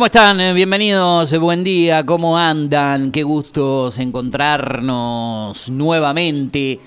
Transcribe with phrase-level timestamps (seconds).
[0.00, 0.40] ¿Cómo están?
[0.40, 3.12] Eh, bienvenidos, eh, buen día, ¿cómo andan?
[3.12, 6.80] Qué gustos encontrarnos nuevamente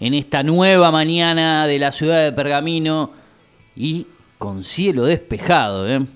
[0.00, 3.10] en esta nueva mañana de la ciudad de Pergamino
[3.76, 4.06] y
[4.38, 6.06] con cielo despejado, ¿eh?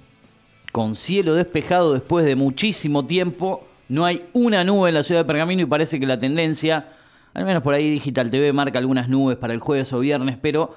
[0.73, 5.27] Con cielo despejado después de muchísimo tiempo, no hay una nube en la ciudad de
[5.27, 6.87] Pergamino y parece que la tendencia,
[7.35, 10.75] al menos por ahí Digital TV marca algunas nubes para el jueves o viernes, pero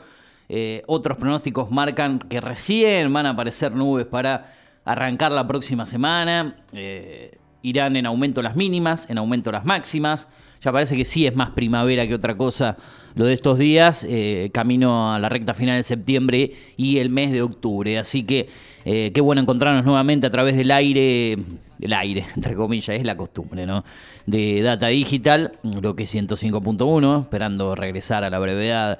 [0.49, 6.55] eh, otros pronósticos marcan que recién van a aparecer nubes para arrancar la próxima semana.
[6.73, 10.27] Eh, irán en aumento las mínimas, en aumento las máximas.
[10.61, 12.77] Ya parece que sí es más primavera que otra cosa
[13.15, 17.31] lo de estos días, eh, camino a la recta final de septiembre y el mes
[17.31, 17.97] de octubre.
[17.97, 18.47] Así que
[18.85, 21.37] eh, qué bueno encontrarnos nuevamente a través del aire,
[21.79, 23.83] el aire, entre comillas, es la costumbre, ¿no?
[24.25, 28.99] De Data Digital, lo que es 105.1, esperando regresar a la brevedad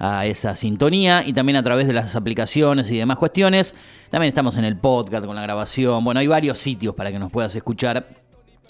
[0.00, 3.74] a esa sintonía y también a través de las aplicaciones y demás cuestiones.
[4.10, 6.02] También estamos en el podcast con la grabación.
[6.02, 8.08] Bueno, hay varios sitios para que nos puedas escuchar.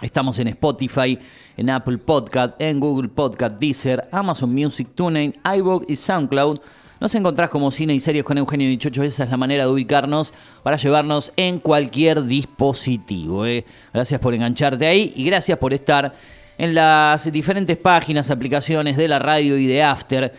[0.03, 1.19] Estamos en Spotify,
[1.57, 6.59] en Apple Podcast, en Google Podcast, Deezer, Amazon Music, TuneIn, iVoox y SoundCloud.
[6.99, 9.05] Nos encontrás como Cine y Series con Eugenio Dichocho.
[9.05, 10.35] Esa es la manera de ubicarnos
[10.65, 13.47] para llevarnos en cualquier dispositivo.
[13.47, 13.65] ¿eh?
[13.95, 16.13] Gracias por engancharte ahí y gracias por estar
[16.59, 20.33] en las diferentes páginas, aplicaciones de la radio y de After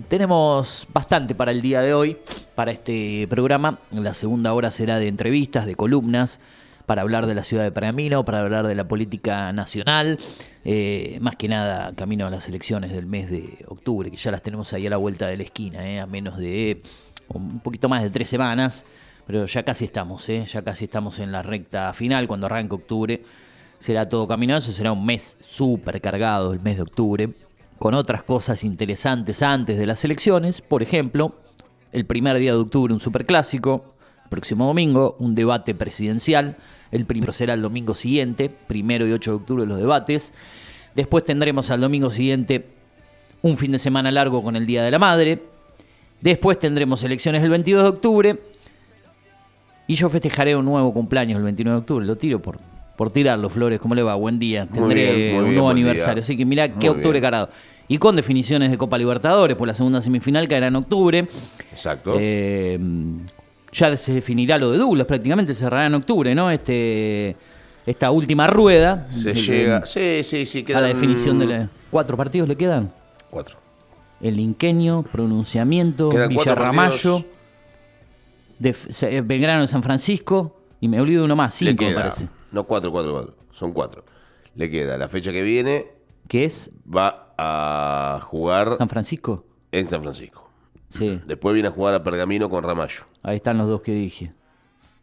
[0.07, 2.17] tenemos bastante para el día de hoy,
[2.53, 3.79] para este programa.
[3.91, 6.39] La segunda hora será de entrevistas, de columnas,
[6.85, 10.19] para hablar de la ciudad de Pergamino, para hablar de la política nacional,
[10.63, 14.43] eh, más que nada camino a las elecciones del mes de octubre, que ya las
[14.43, 16.81] tenemos ahí a la vuelta de la esquina, eh, a menos de
[17.29, 18.85] un poquito más de tres semanas,
[19.25, 23.23] pero ya casi estamos, ya casi estamos en la recta final, cuando arranque octubre.
[23.79, 27.29] Será todo caminado, será un mes súper cargado el mes de octubre
[27.77, 30.61] con otras cosas interesantes antes de las elecciones.
[30.61, 31.35] Por ejemplo,
[31.91, 33.94] el primer día de octubre un superclásico,
[34.35, 36.57] próximo domingo un debate presidencial,
[36.91, 40.33] el primero será el domingo siguiente, primero y 8 de octubre los debates.
[40.93, 42.67] Después tendremos al domingo siguiente
[43.41, 45.41] un fin de semana largo con el Día de la Madre.
[46.19, 48.39] Después tendremos elecciones el 22 de octubre.
[49.87, 52.05] Y yo festejaré un nuevo cumpleaños el 29 de octubre.
[52.05, 52.59] Lo tiro por,
[52.97, 53.79] por tirarlo, Flores.
[53.79, 54.15] ¿Cómo le va?
[54.15, 54.65] Buen día.
[54.65, 56.23] Tendré un nuevo aniversario.
[56.23, 57.49] Así que mirá qué octubre carado.
[57.87, 61.27] Y con definiciones de Copa Libertadores, por la segunda semifinal caerá en octubre.
[61.71, 62.15] Exacto.
[62.17, 62.79] Eh,
[63.75, 66.49] ya se definirá lo de Douglas, prácticamente cerrará en octubre, ¿no?
[66.49, 67.35] Este,
[67.85, 69.07] esta última rueda.
[69.09, 69.85] Se llega.
[69.85, 70.63] sí, sí, sí.
[70.63, 70.83] Quedan...
[70.83, 71.69] A la definición de la...
[71.91, 72.91] ¿Cuatro partidos le quedan?
[73.29, 73.59] Cuatro.
[74.21, 77.25] El Inqueño, pronunciamiento, Villarramayo,
[78.57, 82.29] de, eh, Belgrano de San Francisco, y me olvido uno más, cinco me parece.
[82.51, 83.35] No, cuatro, cuatro, cuatro.
[83.51, 84.05] Son cuatro.
[84.55, 85.87] Le queda la fecha que viene.
[86.29, 86.71] ¿Qué es?
[86.93, 88.77] Va a jugar.
[88.77, 89.45] ¿San Francisco?
[89.71, 90.44] En San Francisco.
[90.97, 91.19] Sí.
[91.25, 93.03] Después viene a jugar a Pergamino con Ramallo.
[93.23, 94.31] Ahí están los dos que dije.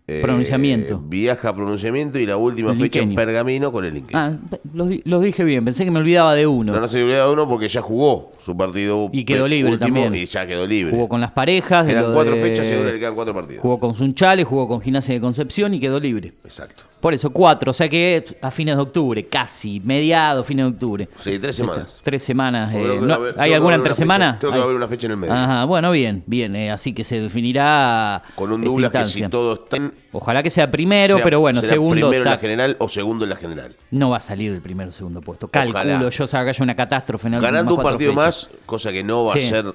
[0.09, 0.99] Eh, pronunciamiento.
[0.99, 4.19] Viaja a pronunciamiento y la última fecha en Pergamino con el Inqueño.
[4.19, 4.33] Ah,
[4.75, 6.73] los, dije bien, pensé que me olvidaba de uno.
[6.73, 9.11] No, no se olvidaba de uno porque ya jugó su partido.
[9.13, 10.13] Y quedó libre también.
[10.15, 10.93] Y ya quedó libre.
[10.93, 11.87] Jugó con las parejas.
[11.87, 13.63] Quedan cuatro fechas y le quedan cuatro partidos.
[13.63, 16.33] Jugó con Sunchales, jugó con Gimnasia de Concepción y quedó libre.
[16.45, 16.83] Exacto.
[17.03, 21.09] Por eso, cuatro, o sea que a fines de octubre, casi, mediados, fines de octubre.
[21.19, 22.01] Sí, tres semanas.
[22.01, 22.73] tres semanas.
[22.73, 24.37] Eh, ¿Hay alguna entre semanas?
[24.39, 25.35] Creo que va a haber una fecha en el medio.
[25.35, 26.55] Ajá, bueno, bien, bien.
[26.55, 28.23] Eh, así que se definirá.
[28.37, 29.93] Con un Douglas que si todos están.
[30.13, 32.09] Ojalá que sea primero, pero bueno, segundo.
[32.09, 33.75] Primero en la general o segundo en la general.
[33.91, 35.49] No va a salir el primero o segundo puesto.
[35.49, 39.03] Calculo yo, o sea, que haya una catástrofe en Ganando un partido más, cosa que
[39.03, 39.75] no va a ser.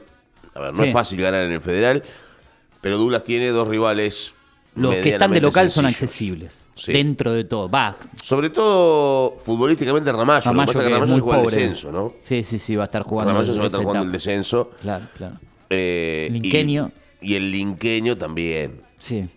[0.54, 2.04] A ver, no es fácil ganar en el federal,
[2.80, 4.34] pero Douglas tiene dos rivales
[4.77, 6.67] los que están de local son accesibles.
[6.86, 7.69] Dentro de todo.
[7.69, 7.98] Va.
[8.22, 10.46] Sobre todo futbolísticamente Ramallo.
[10.46, 12.13] Ramallo, que, que Ramallo es juega el descenso, ¿no?
[12.22, 13.34] Sí, sí, sí, va a estar jugando.
[13.34, 14.72] Ramallo se va a estar jugando el descenso.
[14.81, 15.36] Claro, claro.
[15.69, 16.91] Eh, Linqueño.
[17.22, 18.81] Y, el Linqueño también.
[19.00, 19.27] Sí.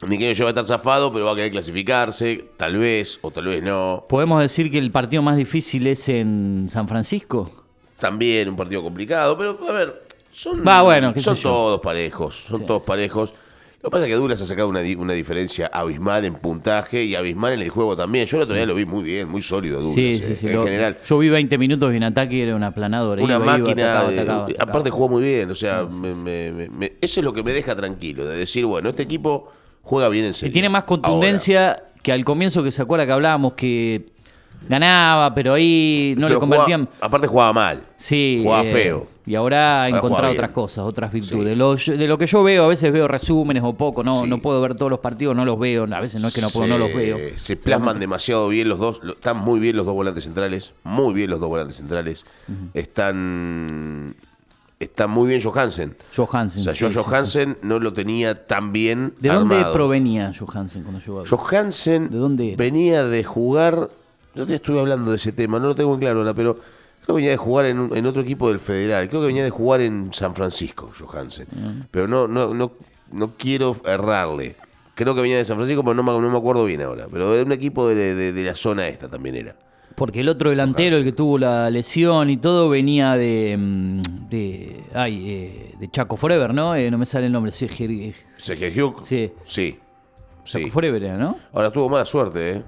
[0.00, 3.30] El Linqueño ya va a estar zafado, pero va a querer clasificarse, tal vez, o
[3.30, 4.04] tal vez no.
[4.08, 7.50] ¿Podemos decir que el partido más difícil es en San Francisco?
[7.98, 12.82] También un partido complicado, pero a ver, son, va, bueno, son todos parejos, son todos
[12.82, 13.34] parejos.
[13.82, 17.14] Lo que pasa es que Douglas ha sacado una, una, diferencia abismal en puntaje y
[17.14, 18.26] abismal en el juego también.
[18.26, 19.94] Yo el otro día lo vi muy bien, muy sólido Douglas.
[19.94, 20.98] Sí, sí, eh, sí, en general.
[21.02, 23.22] Yo vi 20 minutos en ataque y era una aplanadora.
[23.22, 24.04] Una máquina.
[24.58, 25.50] aparte jugó muy bien.
[25.50, 25.88] O sea,
[27.00, 28.26] eso es lo que me deja tranquilo.
[28.26, 30.50] De decir, bueno, este equipo juega bien en serio.
[30.50, 34.10] Y tiene más contundencia que al comienzo que se acuerda que hablábamos que
[34.68, 36.88] ganaba, pero ahí no le convertían.
[37.00, 37.82] aparte jugaba mal.
[37.96, 38.40] Sí.
[38.42, 39.06] Jugaba eh, feo.
[39.26, 41.56] Y ahora ha encontrado otras cosas, otras virtudes.
[41.86, 44.74] de lo que yo veo, a veces veo resúmenes o poco, no, no puedo ver
[44.74, 45.86] todos los partidos, no los veo.
[45.92, 47.18] A veces no es que no puedo, no los veo.
[47.36, 49.00] Se plasman demasiado bien los dos.
[49.08, 50.74] Están muy bien los dos volantes centrales.
[50.82, 52.24] Muy bien los dos volantes centrales.
[52.74, 54.16] Están
[54.80, 55.96] está muy bien Johansen.
[56.16, 56.62] Johansen.
[56.62, 60.82] O sea, yo sí, sí, Johansen no lo tenía tan bien ¿De dónde provenía Johansen
[60.82, 62.56] cuando llegó a Johansen ¿De dónde era?
[62.56, 63.90] venía de jugar,
[64.34, 67.06] yo te estuve hablando de ese tema, no lo tengo en claro ahora, pero creo
[67.06, 69.50] que venía de jugar en, un- en otro equipo del Federal, creo que venía de
[69.50, 71.46] jugar en San Francisco, Johansen.
[71.90, 72.72] Pero no, no, no,
[73.12, 74.56] no quiero errarle.
[74.94, 77.06] Creo que venía de San Francisco, pero no me, no me acuerdo bien ahora.
[77.10, 79.56] Pero de un equipo de, de- de la zona esta también era.
[79.96, 83.56] Porque el otro delantero, el que tuvo la lesión y todo, venía de.
[83.58, 86.74] mm, de ay, eh, de Chaco Forever, ¿no?
[86.74, 87.50] Eh, no me sale el nombre.
[87.52, 89.04] Sergio Hugh.
[89.04, 89.32] Sí.
[89.44, 89.78] Sí.
[90.44, 90.70] Chaco sí.
[90.70, 91.38] Forever ¿no?
[91.52, 92.62] Ahora tuvo mala suerte, ¿eh?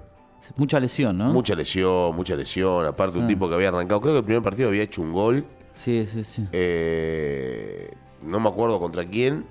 [0.57, 1.33] Mucha lesión, ¿no?
[1.33, 2.85] Mucha lesión, mucha lesión.
[2.87, 3.29] Aparte, un Ah.
[3.29, 5.45] tipo que había arrancado, creo que el primer partido había hecho un gol.
[5.73, 6.47] Sí, sí, sí.
[6.53, 7.91] eh,
[8.23, 9.47] no me acuerdo contra quién.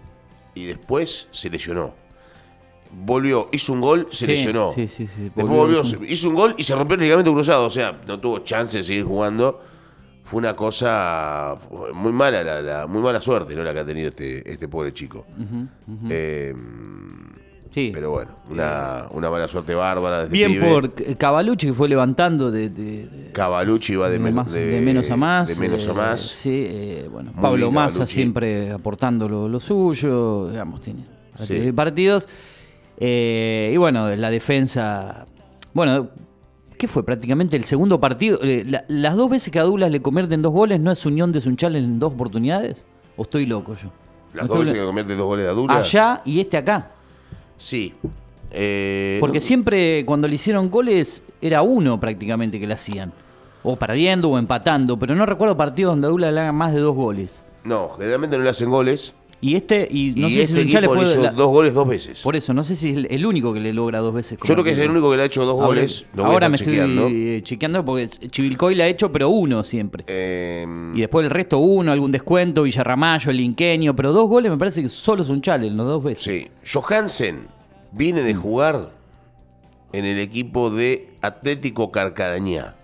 [0.53, 1.93] Y después se lesionó.
[2.93, 4.71] Volvió, hizo un gol, se Sí, lesionó.
[4.73, 5.21] sí, sí, sí.
[5.23, 7.65] Después Volvió, volvió, hizo un gol y se rompió el ligamento cruzado.
[7.65, 9.61] O sea, no tuvo chance de seguir jugando.
[10.25, 11.57] Fue una cosa
[11.93, 13.63] muy mala, la, la- muy mala suerte, ¿no?
[13.63, 15.25] La que ha tenido este, este pobre chico.
[16.09, 16.53] Eh,
[17.73, 17.91] Sí.
[17.93, 20.17] pero bueno, una, una mala suerte bárbara.
[20.19, 20.67] de este Bien pibe.
[20.69, 24.81] por Cavalucci, que fue levantando de, de- de- Cavalucci va de, de men- más- de
[24.81, 25.47] menos a más.
[25.47, 26.21] De menos a eh, más.
[26.21, 28.13] Sí, eh, bueno, Muy Pablo Massa Cavalucci.
[28.13, 31.05] siempre aportando lo, lo suyo, digamos, tiene
[31.39, 31.71] Sí.
[31.71, 32.27] partidos.
[32.99, 35.25] Eh, y bueno, la defensa.
[35.73, 36.09] Bueno,
[36.77, 37.03] ¿qué fue?
[37.03, 38.39] Prácticamente el segundo partido.
[38.43, 41.31] Eh, la- las dos veces que a Douglas le convierten dos goles, ¿no es Unión
[41.31, 42.85] de Sunchal en dos oportunidades?
[43.17, 43.89] ¿O estoy loco yo?
[44.33, 45.77] Las No dos veces que convierte dos goles de Adulas.
[45.77, 46.91] Allá y este acá.
[47.61, 47.93] Sí.
[48.51, 53.13] Eh, Porque no- siempre cuando le hicieron goles era uno prácticamente que le hacían.
[53.63, 54.97] O perdiendo o empatando.
[54.97, 57.45] Pero no recuerdo partidos donde a Douglas le hagan más de dos goles.
[57.63, 59.13] No, generalmente no le hacen goles.
[59.43, 61.11] Y este, y no y sé este si le equipo le fue.
[61.11, 62.21] hizo la- dos goles dos veces.
[62.21, 64.37] Por eso, no sé si es el- único que le logra dos veces.
[64.43, 66.05] Yo creo que es el único que le ha hecho dos Ahora- goles.
[66.13, 67.07] Lo Ahora me estoy chequeando.
[67.07, 70.03] eh, chequeando porque Chivilcoy le ha hecho, pero uno siempre.
[70.05, 74.57] Eh, Y después el resto uno, algún descuento, Villarramayo, el Inqueño, pero dos goles me
[74.59, 76.23] parece que solo Sunchal en los dos veces.
[76.23, 76.47] sí.
[76.71, 77.47] Johansen
[77.91, 78.25] viene Mm.
[78.25, 78.91] de jugar
[79.91, 82.75] en el equipo de Atlético Carcarañá.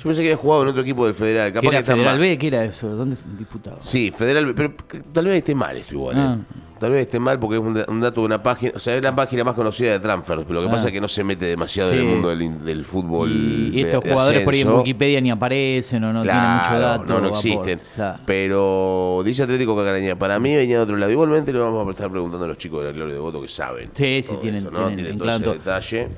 [0.00, 1.48] Yo pensé que había jugado en otro equipo del Federal.
[1.48, 2.20] ¿Qué Capaz que era está Federal mal.
[2.20, 2.38] B?
[2.38, 2.88] ¿Qué era eso?
[2.88, 3.76] ¿Dónde disputaba?
[3.80, 6.16] Sí, Federal B, pero que- tal vez esté mal esto igual.
[6.16, 6.20] ¿eh?
[6.22, 6.38] Ah.
[6.80, 8.72] Tal vez esté mal porque es un, da- un dato de una página.
[8.74, 10.44] O sea, es la página más conocida de transfers.
[10.44, 10.76] Pero lo que Ah.
[10.76, 13.30] pasa es que no se mete demasiado en el mundo del, fútbol.
[13.74, 14.72] Y estos de jugadores por ahí en.
[14.72, 17.04] Wikipedia ni aparecen o no tienen mucho dato.
[17.04, 17.80] no, no existen.
[17.94, 18.20] Claro.
[18.24, 21.12] Pero dice Atlético Cacaraña, para mí venía de otro lado.
[21.12, 23.48] Igualmente le vamos a estar preguntando a los chicos de la Gloria de Voto que
[23.48, 23.90] saben.
[23.92, 24.70] Sí, sí, tienen- ¿no?
[24.70, 26.08] tienen Tienen en todo ese detalle.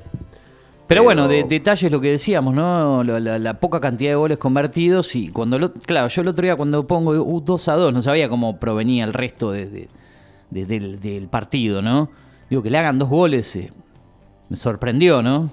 [0.87, 3.03] Pero, bueno, de, detalles lo que decíamos, ¿no?
[3.03, 6.43] La, la- la poca cantidad de goles convertidos y cuando lo, claro, yo el otro
[6.43, 9.89] día cuando pongo uh, 2 a 2 no sabía cómo provenía el resto de- de-
[10.51, 12.09] de- del, del partido, ¿no?
[12.49, 13.69] Digo, que le hagan dos goles eh,
[14.49, 15.49] me sorprendió, ¿no?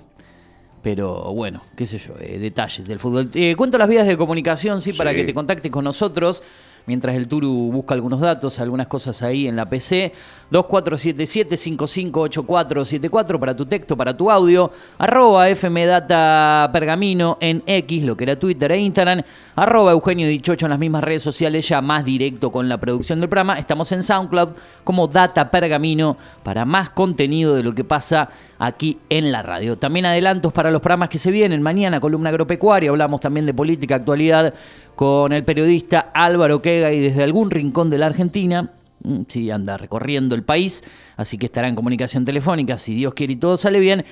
[0.82, 3.30] Pero bueno, qué sé yo, eh, detalles del fútbol.
[3.34, 6.42] Eh, cuento las vías de comunicación, sí, para que te contactes con nosotros.
[6.86, 10.12] Mientras el Turu busca algunos datos, algunas cosas ahí en la PC.
[10.50, 14.70] 2477-558474 para tu texto, para tu audio.
[14.98, 19.22] Arroba FMData Pergamino en X, lo que era Twitter e Instagram.
[19.56, 23.28] Arroba Eugenio Dichocho en las mismas redes sociales, ya más directo con la producción del
[23.28, 23.58] programa.
[23.58, 24.48] Estamos en SoundCloud
[24.84, 29.78] como Data Pergamino para más contenido de lo que pasa aquí en la radio.
[29.78, 31.62] También adelantos para los programas que se vienen.
[31.62, 32.90] Mañana, columna agropecuaria.
[32.90, 34.54] Hablamos también de política, actualidad
[35.00, 38.70] con el periodista Álvaro Quega y desde algún rincón de la Argentina.
[39.02, 40.84] mm, Sí, anda recorriendo el país,
[41.16, 44.04] así que estará en comunicación telefónica, si Dios quiere y todo sale bien.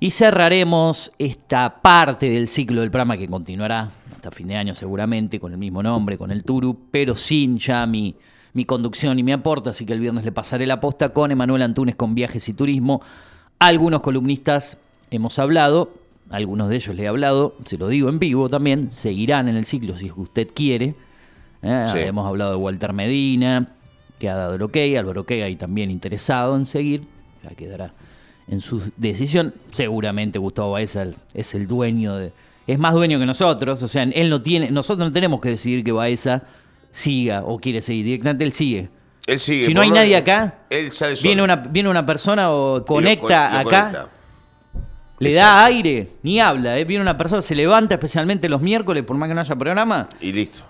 [0.00, 5.38] Y cerraremos esta parte del ciclo del programa que continuará hasta fin de año seguramente,
[5.38, 8.16] con el mismo nombre, con el Turu, pero sin ya mi,
[8.54, 11.60] mi conducción y mi aporte, así que el viernes le pasaré la posta con Emanuel
[11.60, 13.02] Antunes con viajes y turismo.
[13.58, 14.78] Algunos columnistas
[15.10, 15.92] hemos hablado,
[16.32, 19.64] algunos de ellos le he hablado, se lo digo en vivo también, seguirán en el
[19.64, 20.94] ciclo si usted quiere.
[21.62, 21.98] Eh, Sí.
[21.98, 23.68] Hemos hablado de Walter Medina,
[24.18, 27.02] que ha dado el ok, Álvaro Quega y también interesado en seguir,
[27.44, 27.92] ya quedará
[28.48, 29.54] en su decisión.
[29.70, 32.32] Seguramente Gustavo Baeza es el dueño de...
[32.66, 35.84] Es más dueño que nosotros, o sea, él no tiene, nosotros no tenemos que decidir
[35.84, 36.42] que Baeza
[36.90, 38.88] siga o quiere seguir, directamente él sigue.
[39.26, 39.66] Él sigue.
[39.66, 41.28] Si no hay nadie acá, él sale solo.
[41.28, 44.08] Viene una, viene una persona o lo conecta lo acá, conecta.
[45.22, 45.56] Le Exacto.
[45.58, 46.78] da aire, ni habla.
[46.78, 46.84] ¿eh?
[46.84, 50.32] Viene una persona, se levanta especialmente los miércoles, por más que no haya programa, Y
[50.32, 50.60] listo.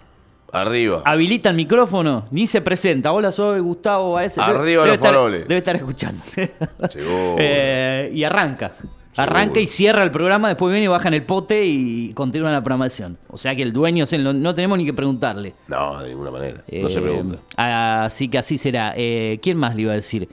[0.53, 1.01] Arriba.
[1.07, 3.11] habilita el micrófono, ni se presenta.
[3.13, 4.37] Hola, soy Gustavo Baez.
[4.37, 5.49] Arriba debe los estar- faroles.
[5.49, 6.21] Debe estar escuchando.
[7.39, 8.71] Eh, y arranca.
[9.17, 12.63] Arranca y cierra el programa, después viene y baja en el pote y continúa la
[12.65, 13.19] programación.
[13.29, 15.55] O sea que el dueño no tenemos ni que preguntarle.
[15.69, 16.63] No, de ninguna manera.
[16.71, 17.39] No se Eh, pregunta.
[17.57, 18.95] Así que así será.
[18.97, 20.29] Eh, ¿Quién más le iba a decir?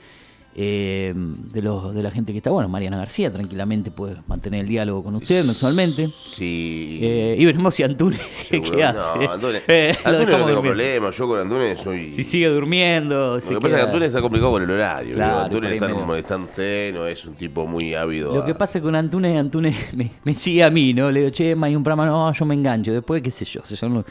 [0.62, 2.50] Eh, de, los, de la gente que está.
[2.50, 6.10] Bueno, Mariana García tranquilamente puede mantener el diálogo con usted mensualmente.
[6.34, 6.98] Sí.
[7.00, 9.18] Eh, y veremos si Antunes qué hace.
[9.24, 10.62] No, Antunes, Eh, Antunes no tengo durmiendo.
[10.62, 11.10] problema.
[11.12, 12.12] Yo con Antunes soy.
[12.12, 13.36] Si sigue durmiendo.
[13.36, 15.14] Lo que pasa es que Antunes está complicado con el horario.
[15.14, 15.44] Claro, ¿no?
[15.44, 18.34] Antunes está molestando a usted, no es un tipo muy ávido.
[18.34, 21.10] Lo a- que pasa con Antunes, Antunes me, me sigue a mí, ¿no?
[21.10, 22.92] Le digo, che, hay un programa, no, yo me engancho.
[22.92, 24.04] Después, qué sé yo, si yo no,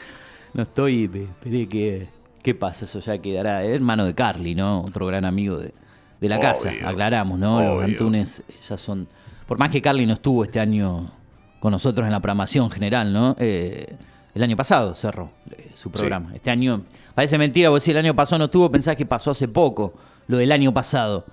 [0.54, 2.08] no estoy, pe- esperé que,
[2.42, 2.86] ¿qué pasa?
[2.86, 3.64] Eso ya quedará.
[3.64, 4.80] Es hermano de Carly, ¿no?
[4.82, 5.72] Otro gran amigo de,
[6.20, 7.62] de la casa, aclaramos, ¿no?
[7.62, 7.84] Los.
[7.84, 9.08] Antunes ya son.
[9.46, 11.10] Por más que Carly no estuvo este año
[11.58, 13.36] con nosotros en la programación general, ¿no?
[13.38, 13.96] Eh,
[14.34, 16.32] el año pasado cerró eh, su programa.
[16.34, 16.82] Este año,
[17.14, 19.94] parece mentira, vos si el año pasado no estuvo, pensás que pasó hace poco,
[20.28, 21.24] lo del año pasado.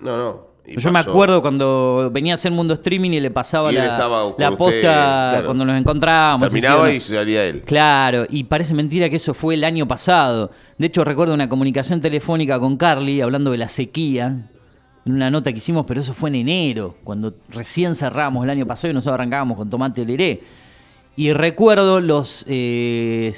[0.00, 0.55] No, no.
[0.66, 4.80] Yo me acuerdo cuando venía a hacer Mundo Streaming y le pasaba Y la, posta
[4.80, 5.46] claro.
[5.46, 6.48] cuando nos encontrábamos.
[6.48, 7.62] Terminaba y salía él.
[7.62, 10.50] Claro, y parece mentira que eso fue el año pasado.
[10.78, 14.48] De hecho, recuerdo una comunicación telefónica con Carly hablando de la sequía,
[15.06, 18.66] en una nota que hicimos, pero eso fue en enero, cuando recién cerramos el año
[18.66, 20.42] pasado y nosotros arrancábamos con Tomate Leré.
[21.16, 23.32] Y recuerdo los eh,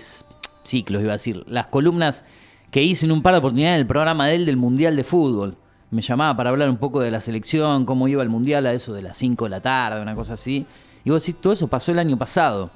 [0.64, 2.24] ciclos, iba a decir, las columnas
[2.70, 5.04] que hice en un par de oportunidades en el programa de él del Mundial de
[5.04, 5.56] Fútbol.
[5.90, 8.92] Me llamaba para hablar un poco de la selección, cómo iba el Mundial a eso
[8.92, 10.66] de las 5 de la tarde, una cosa así.
[11.04, 12.70] Y vos decís, todo eso pasó el año pasado.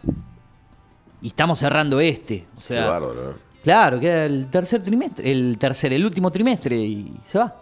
[1.20, 2.46] Y estamos cerrando este.
[2.54, 3.52] O Qué sea, bárbaro, ¿no?
[3.62, 7.54] Claro, queda el tercer trimestre, el tercer, el último trimestre y se va.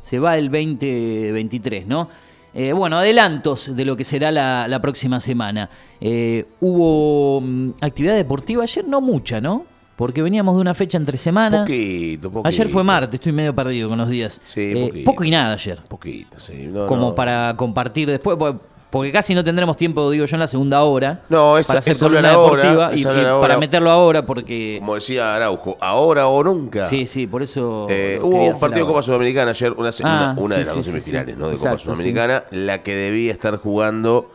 [0.00, 2.08] Se va el 2023, ¿no?
[2.54, 5.68] Eh, bueno, adelantos de lo que será la, la próxima semana.
[6.00, 9.66] Eh, hubo mm, actividad deportiva ayer, no mucha, ¿no?
[9.98, 11.62] Porque veníamos de una fecha entre semana.
[11.62, 12.46] Poquito, poquito.
[12.48, 14.40] Ayer fue martes, estoy medio perdido con los días.
[14.46, 15.10] Sí, Eh, poquito.
[15.10, 15.80] poco y nada ayer.
[15.88, 16.68] Poquito, sí.
[16.72, 17.14] No, como no.
[17.16, 21.22] para compartir después, po- porque casi no tendremos tiempo, digo yo, en la segunda hora.
[21.28, 24.76] No, es- para hacer es columna deportiva es y, para meterlo ahora porque...
[24.78, 26.86] Como decía Araujo, ahora o nunca.
[26.88, 27.88] Sí, sí, por eso.
[27.90, 28.92] Eh, hubo un partido de.
[28.92, 31.36] Copa Sudamericana ayer, una, Ah, una, una sí, de las sí, dos semifinales.
[31.36, 31.48] ¿no?
[31.48, 34.30] de Exacto, Copa Sudamericana, la que debía estar jugando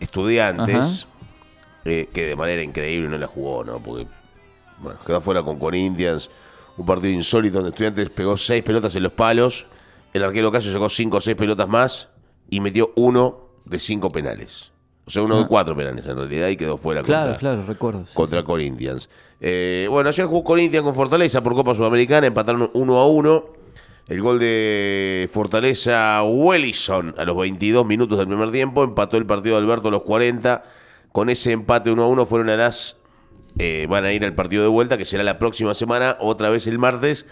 [0.00, 1.06] estudiantes,
[1.84, 3.78] eh, que de manera increíble no la jugó, ¿no?
[3.80, 4.06] Porque,
[4.80, 6.30] bueno, quedó fuera con Corinthians,
[6.76, 9.66] un partido insólito donde estudiantes pegó seis pelotas en los palos,
[10.12, 12.08] el arquero Casio sacó cinco o seis pelotas más
[12.48, 14.72] y metió uno de cinco penales.
[15.04, 17.04] O sea, uno de cuatro penales en realidad y quedó fuera Ah.
[17.04, 18.04] Claro, contra, claro, recuerdo.
[18.06, 18.12] sí.
[18.14, 19.08] contra Corinthians.
[19.40, 23.44] Eh, bueno, ayer jugó Corinthians con Fortaleza por Copa Sudamericana, empataron 1 a 1.
[24.08, 29.56] El gol de Fortaleza, Wellison, a los 22 minutos del primer tiempo, empató el partido
[29.56, 30.62] de Alberto a los 40.
[31.12, 32.96] Con ese empate 1 a 1 fueron a las.
[33.58, 36.66] Eh, van a ir al partido de vuelta, que será la próxima semana, otra vez
[36.66, 37.26] el martes,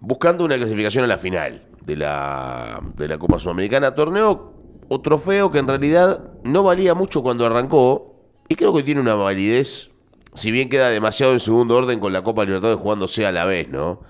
[0.00, 3.94] buscando una clasificación a la final de la, de la Copa Sudamericana.
[3.94, 4.54] Torneo
[4.88, 9.14] o trofeo que en realidad no valía mucho cuando arrancó y creo que tiene una
[9.14, 9.90] validez,
[10.34, 13.68] si bien queda demasiado en segundo orden con la Copa Libertadores jugándose a la vez,
[13.68, 14.00] ¿no?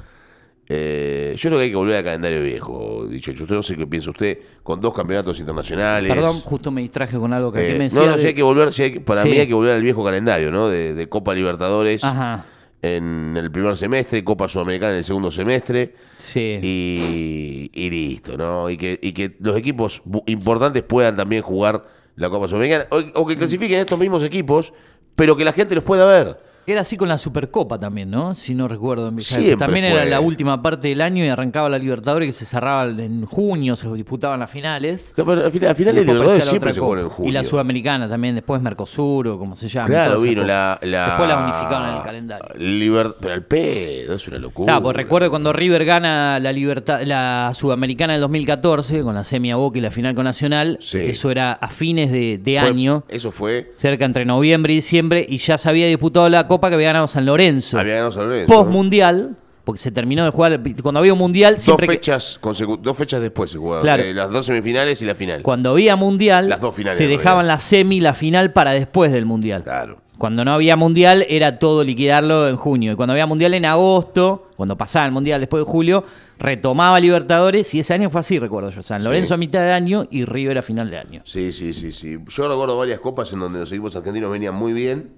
[0.72, 3.32] Eh, yo creo que hay que volver al calendario viejo, dicho.
[3.32, 6.12] Usted no sé qué piensa usted, con dos campeonatos internacionales.
[6.14, 8.42] Perdón, justo me distraje con algo que Eh, me no, decía no, de- hay que
[8.44, 9.30] volver, sí hay que- para Sí.
[9.30, 10.68] mí hay que volver al viejo calendario, ¿no?
[10.68, 12.44] De, de Copa Libertadores Ajá,
[12.82, 16.60] en el primer semestre, Copa Sudamericana en el segundo semestre sí.
[16.62, 18.70] y, y listo, ¿no?
[18.70, 23.26] Y que, y que los equipos importantes puedan también jugar la Copa Sudamericana o, o
[23.26, 24.72] que clasifiquen estos mismos equipos,
[25.16, 26.48] pero que la gente los pueda ver.
[26.70, 28.34] Era así con la Supercopa también, ¿no?
[28.34, 29.10] Si no recuerdo.
[29.20, 29.94] Siempre también fue.
[30.00, 33.76] era la última parte del año y arrancaba la Libertadores que se cerraba en junio,
[33.76, 35.12] se disputaban las finales.
[35.16, 37.28] Pero al final, al Libertadores siempre se juega en julio.
[37.30, 39.86] Y la Sudamericana también, después Mercosur o como se llama.
[39.86, 42.46] Claro, vino la, la- Después la unificaron en el calendario.
[42.56, 44.66] Liber- pero al pedo, es una locura.
[44.66, 49.50] Claro, pues recuerdo cuando River gana la libertad, la Sudamericana del 2014, con la semi
[49.50, 50.78] a Boca y la final con Nacional.
[50.80, 50.98] Sí.
[50.98, 53.72] Eso era a fines de, de Fue- año, Eso fue.
[53.76, 57.08] cerca entre noviembre y diciembre, y ya se había disputado la Copa que había ganado
[57.08, 57.78] San Lorenzo.
[57.78, 58.52] Había ganado San Lorenzo.
[58.52, 62.38] Post mundial, porque se terminó de jugar, cuando había un mundial, Dos siempre que- fechas,
[62.42, 63.58] consecu- dos fechas después se.
[63.58, 64.02] Claro.
[64.02, 65.42] eh, las dos semifinales y la final.
[65.42, 69.12] cuando había mundial, Las dos finales, se dejaban la semi y la final para después
[69.12, 69.62] del mundial.
[69.64, 70.00] Claro.
[70.18, 72.92] Cuando no había mundial era todo liquidarlo en junio.
[72.92, 76.04] Y cuando había mundial en agosto, cuando pasaba el mundial después de julio,
[76.38, 77.72] retomaba Libertadores.
[77.74, 78.82] Y ese año fue así, recuerdo yo.
[78.82, 79.34] San Lorenzo Sí.
[79.34, 81.22] a mitad de año y River a final de año.
[81.24, 82.18] Sí, sí, sí, sí.
[82.28, 85.08] Yo recuerdo varias copas en donde los equipos argentinos venían muy bien.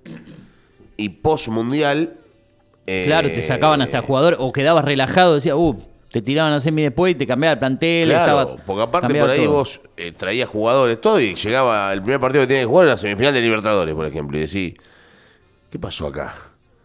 [0.97, 2.15] Y post mundial.
[2.85, 5.79] Claro, te sacaban hasta el jugador o quedabas relajado, decía, uh,
[6.13, 8.09] te tiraban a semi después y te cambiaba el plantel.
[8.09, 9.53] Claro, estabas, porque aparte por ahí todo.
[9.53, 12.91] vos eh, traías jugadores, todo, y llegaba el primer partido que tenías que jugar en
[12.91, 14.75] la semifinal de Libertadores, por ejemplo, y decís,
[15.71, 16.35] ¿qué pasó acá?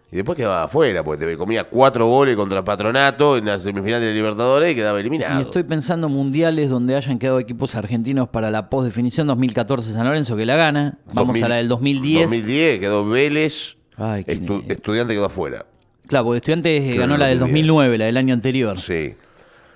[0.10, 4.14] Y después quedaba afuera, porque te comía cuatro goles contra Patronato en la semifinal de
[4.14, 5.42] Libertadores y quedaba eliminado.
[5.42, 10.38] Y estoy pensando mundiales donde hayan quedado equipos argentinos para la post-definición 2014 San Lorenzo
[10.38, 11.00] que la gana.
[11.08, 12.22] Vamos 2000, a la del 2010.
[12.22, 15.66] 2010 quedó Vélez, Ay, estu- ne- estudiante quedó afuera.
[16.08, 17.66] Claro, porque Estudiantes Creo ganó la del 2010.
[17.68, 18.80] 2009, la del año anterior.
[18.80, 19.16] Sí.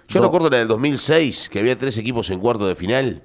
[0.08, 3.22] Yo Do- recuerdo la del 2006, que había tres equipos en cuarto de final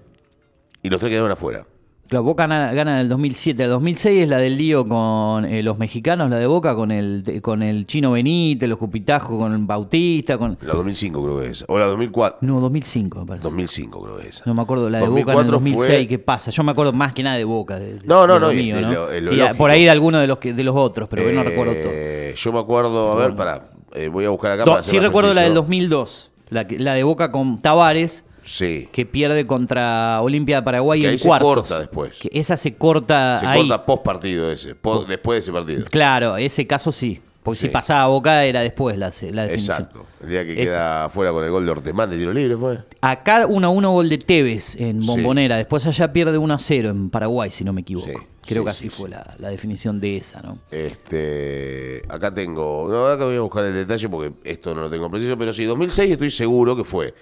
[0.83, 1.67] y los tres quedaron afuera.
[2.11, 3.65] La Boca gana, gana en el 2007.
[3.65, 7.41] El 2006 es la del lío con eh, los mexicanos, la de Boca, con el,
[7.43, 10.57] con el Chino Benítez, los Cupitajos, con el Bautista, con...
[10.63, 11.65] La 2005 creo que es.
[11.67, 12.39] O la 2004.
[12.43, 13.43] No, 2005 me parece.
[13.43, 14.47] 2005 creo que es.
[14.47, 16.51] No me acuerdo la de Boca en el 2004 2006, fue- ¿qué pasa?
[16.53, 17.77] Yo me acuerdo más que nada de Boca.
[17.79, 18.93] de- de- No, no, de no, mío, ¿no?
[18.93, 19.59] lo- de lo Y a- lógico.
[19.59, 21.91] por ahí de alguno de los que de los otros, pero no recuerdo todo.
[21.93, 23.71] Eh, Yo me acuerdo, a ver, para,
[24.13, 24.65] voy a buscar acá.
[24.65, 25.63] Para sí recuerdo la del preciso.
[25.63, 28.89] 2002, la, que- la de Boca con Tavares, Sí.
[28.93, 31.55] que pierde contra Olimpia de Paraguay Que en ahí se cuartos.
[31.55, 32.17] corta después.
[32.19, 33.59] Que esa se corta Se ahí.
[33.69, 35.85] corta post partido ese, después de ese partido.
[35.91, 37.21] Claro, ese caso sí.
[37.43, 39.77] Porque si pasaba a Boca era después la, la definición.
[39.77, 40.07] Exacto.
[40.21, 42.79] El día que queda fuera con el gol de Ortemán de tiro libre fue.
[43.01, 45.57] Acá 1 a 1 gol de Tevez en Bombonera.
[45.57, 48.09] Después allá pierde 1 a 0 en Paraguay, si no me equivoco.
[48.09, 50.59] Sí, Creo que así sí, fue la, la definición de esa, ¿no?
[50.73, 55.09] Este, acá tengo, no, acá voy a buscar el detalle porque esto no lo tengo
[55.11, 57.15] preciso, pero sí, 2006 estoy seguro que fue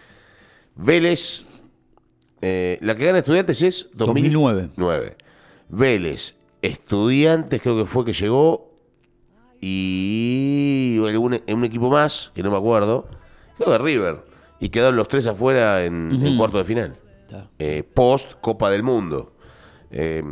[0.77, 1.45] Vélez,
[2.41, 4.63] eh, la que gana Estudiantes es 2009.
[4.77, 5.17] 2009.
[5.69, 8.71] Vélez, Estudiantes creo que fue que llegó
[9.61, 13.09] y algún, un equipo más, que no me acuerdo,
[13.57, 14.25] creo que River,
[14.61, 16.97] y quedaron los tres afuera en, en cuarto de final.
[17.59, 19.33] Eh, post Copa del Mundo.
[19.91, 20.23] Eh,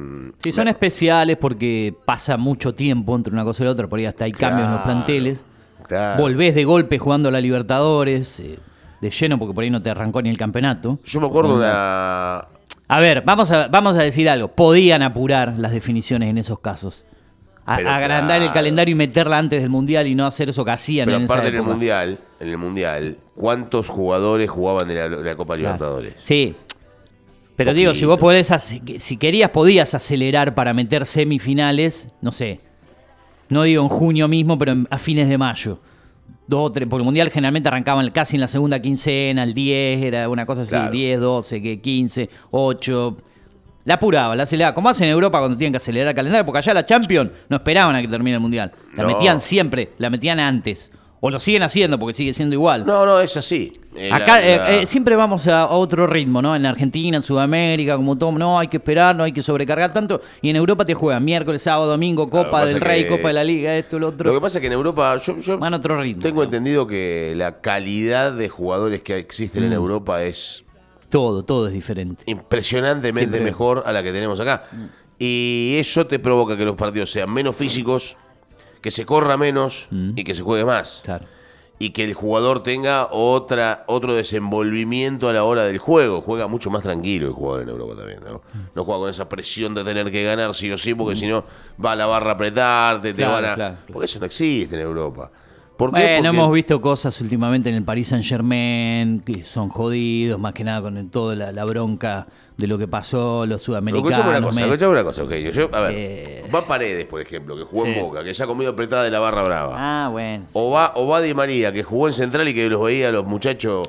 [0.42, 4.07] Sí, son especiales porque pasa mucho tiempo entre una cosa y la otra, por ahí
[4.07, 5.44] hasta hay cambios en los planteles.
[5.87, 6.20] claro.
[6.22, 8.59] Volvés de golpe jugando a la Libertadores, eh,
[9.03, 10.99] de lleno porque por ahí no te arrancó ni el campeonato.
[11.05, 12.47] Yo me acuerdo una,
[12.88, 14.49] A ver, vamos a, vamos a decir algo.
[14.49, 17.05] Podían apurar las definiciones en esos casos.
[17.67, 21.07] A- agrandar el calendario y meterla antes del Mundial y no hacer eso que hacían
[21.07, 25.09] Pero en esa aparte en el mundial, en el mundial, ¿cuántos jugadores jugaban de la,
[25.09, 25.75] de la Copa Claro.
[25.75, 26.15] Libertadores?
[26.21, 26.55] Sí.
[27.57, 28.53] Pero digo, si vos podés,
[28.99, 32.61] si querías, podías acelerar para meter semifinales, no sé.
[33.49, 35.79] No digo en junio mismo, pero a fines de mayo.
[36.46, 40.02] Dos o tres, porque el mundial generalmente arrancaban casi en la segunda quincena, el 10,
[40.02, 40.90] era una cosa así, Claro.
[40.90, 43.16] 10, 12, que 15, 8.
[43.85, 44.74] La apuraba, la aceleraba.
[44.74, 47.57] Como hacen en Europa cuando tienen que acelerar el calendario, porque allá la Champions no
[47.57, 48.72] esperaban a que termine el mundial.
[48.96, 49.09] La No.
[49.09, 50.92] metían siempre, la metían antes.
[51.25, 52.85] O lo siguen haciendo porque sigue siendo igual.
[52.85, 53.73] No, no, es así.
[53.95, 56.57] Eh, Acá eh, la- eh, siempre vamos a, a otro ritmo, ¿no?
[56.57, 60.21] En Argentina, en Sudamérica, como todo, no hay que esperar, no hay que sobrecargar tanto.
[60.41, 63.45] Y en Europa te juegan miércoles, sábado, domingo, Copa del Rey, que- Copa de la
[63.45, 64.31] Liga, esto, lo otro.
[64.33, 66.23] Lo que pasa es que en Europa, yo, yo Van a otro ritmo.
[66.23, 69.67] tengo entendido que la calidad de jugadores que existen Mm.
[69.67, 70.65] en Europa es
[71.09, 72.25] Todo, todo es diferente.
[72.27, 73.45] impresionantemente Siempre.
[73.45, 74.65] mejor a la que tenemos acá.
[75.21, 78.17] Y eso te provoca que los partidos sean menos físicos,
[78.83, 81.01] que se corra menos y que se juegue más.
[81.01, 81.05] Mm.
[81.07, 81.25] Claro.
[81.79, 86.21] y que el jugador tenga otra otro desenvolvimiento a la hora del juego.
[86.21, 88.40] Juega mucho más tranquilo el jugador en Europa también, ¿no?
[88.75, 91.45] No juega con esa presión de tener que ganar sí o sí, porque si no
[91.85, 93.55] va a la barra a apretarte, te van a...
[93.55, 93.77] claro.
[93.92, 95.31] Porque eso no existe en Europa.
[95.77, 96.03] ¿Por qué?
[96.03, 100.53] Bueno, Porque- hemos visto cosas últimamente en el Paris Saint Germain que son jodidos, más
[100.53, 104.11] que nada con el- toda la, la bronca de lo que pasó, los sudamericanos.
[104.12, 105.33] escuchame una cosa, me- escuchame una cosa, ok.
[105.53, 106.45] Yo, a ver, Eh.
[106.55, 108.01] va Paredes, por ejemplo, que jugó en Sí.
[108.01, 109.75] Boca, que ya ha comido apretada de la barra brava.
[109.79, 110.45] Ah, bueno.
[110.53, 113.12] O va, o va Di María, que jugó en Central y que los veía a
[113.12, 113.83] los muchachos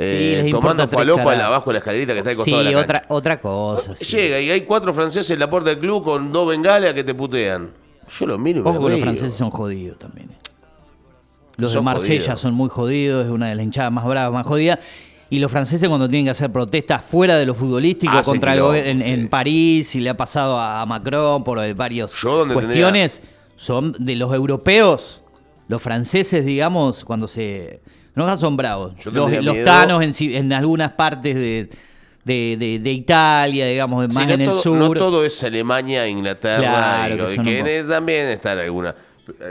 [0.00, 2.78] eh, importa tomando falopa abajo de la escalerita que está al Sí, costado de la
[2.80, 3.94] otra, otra cosa.
[3.96, 4.04] sí.
[4.16, 7.14] Llega y hay cuatro franceses en la puerta del club con dos bengalas que te
[7.14, 7.70] putean.
[8.18, 10.30] Yo los miro y me Ojo que los franceses son jodidos también.
[10.30, 10.34] eh.
[11.56, 12.40] Los de Marsella jodidos.
[12.40, 14.78] son muy jodidos, es una de las hinchadas más bravas, más jodidas.
[15.30, 18.74] Y los franceses cuando tienen que hacer protestas fuera de lo futbolístico Hacen contra el
[18.86, 19.28] en, en.
[19.28, 22.14] París y le ha pasado a Macron por eh, varias
[22.52, 23.20] cuestiones,
[23.56, 25.22] son de los europeos,
[25.68, 27.80] los franceses, digamos, cuando se...
[28.14, 28.94] No son bravos.
[29.04, 31.68] Los, los tanos en, en algunas partes de,
[32.24, 34.76] de, de- de Italia, digamos, Sí, más no en el sur.
[34.76, 38.94] no todo es Alemania, Inglaterra, Claro, y, que que también están algunas.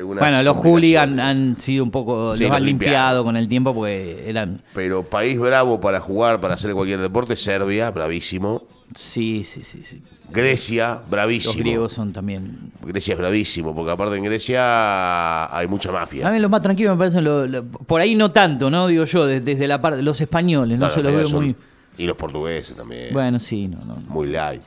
[0.04, 3.74] Bueno, los hooligans han sido un poco, Sí, los los han limpiado con el tiempo
[3.74, 8.64] porque eran, Pero país bravo para jugar, para hacer cualquier deporte, Serbia, bravísimo.
[8.96, 10.02] sí, sí, sí, sí.
[10.30, 11.54] Grecia, Los bravísimo.
[11.60, 12.72] griegos son también.
[12.82, 16.30] Grecia es bravísimo, porque aparte en Grecia hay mucha A mafia.
[16.32, 18.88] mí los más tranquilos me parecen, lo- lo- por ahí no tanto, ¿no?
[18.88, 21.56] Digo yo, de- desde la parte, los españoles, no, se los veo son- muy.
[21.98, 23.14] Y los portugueses también.
[23.14, 23.96] Bueno, sí, no, no.
[24.10, 24.62] Muy light.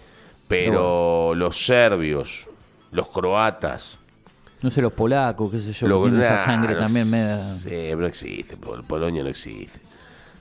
[0.48, 2.46] Pero los serbios,
[2.90, 3.98] los croatas,
[4.62, 7.38] No sé, los polacos, qué sé yo, que tienen esa sangre no también media.
[7.64, 8.56] pero no existe.
[8.56, 9.78] Pol- Polonia no existe.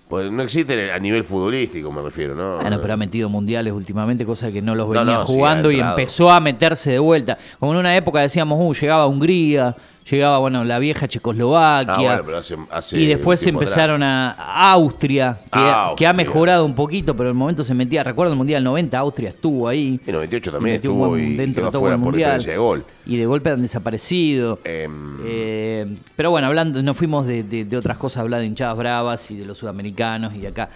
[0.09, 2.57] Pol- No existe a nivel futbolístico, me refiero, ¿no?
[2.57, 5.79] Bueno, pero ha metido mundiales últimamente, cosa que no los venía no, sí, jugando y
[5.79, 7.37] empezó a meterse de vuelta.
[7.59, 9.75] Como en una época decíamos, uh, llegaba Hungría,
[10.15, 11.93] llegaba, bueno, la vieja Checoslovaquia.
[11.93, 16.65] Ah, bueno, pero hace- hace y después empezaron a, a Austria, que, que ha mejorado
[16.65, 19.99] un poquito, pero en el momento se metía, recuerdo el Mundial 90, Austria estuvo ahí.
[20.05, 22.43] En 98 también estuvo y dentro de todo el mundial.
[22.43, 22.85] de gol.
[23.05, 24.59] Y de golpe han desaparecido.
[24.63, 28.77] Em, Eh, pero bueno, hablando, nos fuimos de, de- de otras cosas, hablar de hinchadas
[28.77, 30.69] bravas y de los sudamericanos y de acá.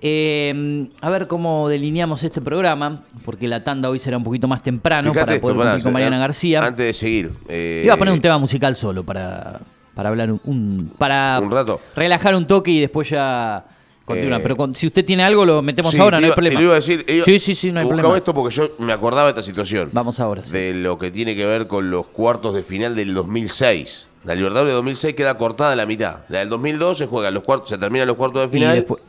[0.00, 4.62] Eh, a ver cómo delineamos este programa, porque la tanda hoy será un poquito más
[4.62, 6.60] temprano fíjate para esto, poder cumplir con Mariana an- García.
[6.60, 7.32] Antes de seguir.
[7.48, 9.60] eh, Iba a poner un tema musical solo para,
[9.94, 11.80] para hablar un, un- para Un rato.
[11.96, 13.64] relajar un toque y después ya
[14.04, 14.40] continuar.
[14.40, 16.56] Eh, Pero con- si usted tiene algo lo metemos sí, ahora, no hay problema.
[16.58, 17.04] Te lo iba a decir.
[17.08, 18.14] iba- sí, sí, sí, no hay problema.
[18.16, 19.88] esto porque yo me acordaba de esta situación.
[19.92, 20.44] Vamos ahora.
[20.44, 20.52] sí.
[20.52, 24.08] de lo que tiene que ver con los cuartos de final del 2006.
[24.24, 26.16] La Libertadores de 2006 queda cortada en la mitad.
[26.28, 29.02] La del 2002 se juegan los cuartos, se terminan los cuartos de final y después-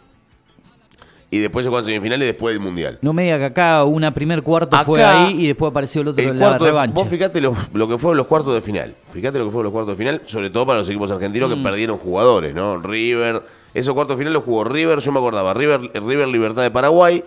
[1.31, 2.97] después, se juegan semifinales después del mundial.
[3.01, 6.23] no me diga que acá una primer cuarto fue ahí y después apareció el otro
[6.23, 6.93] El en la cuarto de- revancha.
[6.95, 8.95] vos fíjate lo, lo que fueron los cuartos de final.
[9.11, 11.53] Fíjate lo que fueron los cuartos de final, sobre todo para los equipos argentinos Mm.
[11.53, 12.77] que perdieron jugadores, ¿no?
[12.77, 13.41] River,
[13.73, 17.23] esos cuartos de final los jugó River, yo me acordaba, River, River Libertad de Paraguay.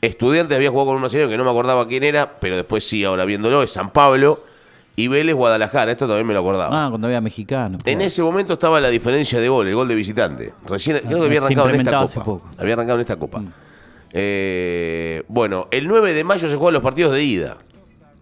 [0.00, 3.04] Estudiantes había jugado con un brasileño que no me acordaba quién era, pero después sí,
[3.04, 4.44] ahora viéndolo, es San Pablo.
[4.94, 6.86] Y Vélez Guadalajara, esto también me lo acordaba.
[6.86, 7.78] Ah, cuando había mexicano.
[7.86, 10.52] En ese momento estaba la diferencia de gol, el gol de visitante.
[10.66, 12.24] Recién, creo que había arrancado en esta copa.
[12.24, 12.42] poco.
[12.58, 13.42] Había arrancado en esta copa.
[14.12, 17.56] Eh, bueno, el 9 de mayo se juegan los partidos de ida.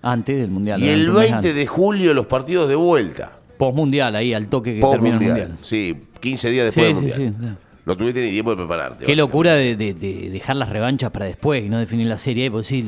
[0.03, 0.81] Antes del mundial.
[0.83, 1.55] Y el durante un mes 20 antes.
[1.57, 3.33] de julio los partidos de vuelta.
[3.59, 5.57] Postmundial, ahí al toque que termina el mundial.
[5.63, 7.57] Sí, 15 días después Sí, del sí, mundial.
[7.59, 7.67] sí.
[7.85, 9.05] No tuviste ni tiempo de prepararte.
[9.05, 12.51] Qué locura de, de- de dejar las revanchas para después y no definir la serie.
[12.51, 12.83] Porque sí,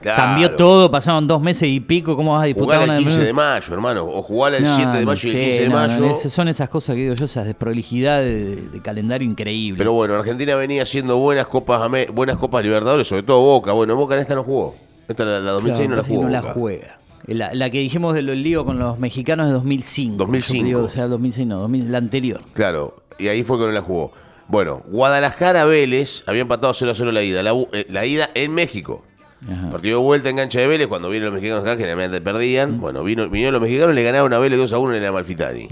[0.00, 0.16] Claro.
[0.16, 2.16] cambió todo, pasaron dos meses y pico.
[2.16, 4.04] ¿Cómo vas a disputar Jugar el 15 de de mayo, hermano.
[4.06, 6.14] O jugar el No, 7 de no mayo y el sé, 15 de no, mayo.
[6.14, 9.78] son esas cosas que digo yo, esas desprolijidad de, de calendario increíble.
[9.78, 13.72] Pero bueno, Argentina venía haciendo buenas copas buenas copas Libertadores, sobre todo Boca.
[13.72, 14.74] Bueno, Boca en esta no jugó.
[15.06, 16.22] Esta la, la 2006 Claro, no la jugó.
[16.22, 16.98] no la juega.
[17.26, 20.16] La, la que dijimos del lío con los mexicanos de 2005.
[20.16, 20.58] 2005.
[20.60, 22.40] Yo digo, o sea, 2006 no, 2000, la anterior.
[22.54, 24.12] Claro, y ahí fue que no la jugó.
[24.48, 27.42] Bueno, Guadalajara Vélez había empatado 0 a 0 la ida.
[27.42, 29.04] La, eh, la ida en México.
[29.48, 29.70] Ajá.
[29.70, 32.80] Partido de vuelta en cancha de Vélez, cuando vienen los mexicanos acá, generalmente perdían.
[32.80, 35.08] Bueno, vino, vinieron los mexicanos y le ganaron a Vélez 2 a 1 en el
[35.08, 35.68] Amalfitani.